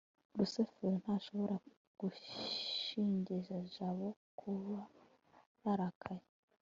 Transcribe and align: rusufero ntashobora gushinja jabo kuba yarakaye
rusufero 0.37 0.93
ntashobora 1.03 1.55
gushinja 1.99 3.35
jabo 3.75 4.07
kuba 4.39 4.79
yarakaye 5.63 6.25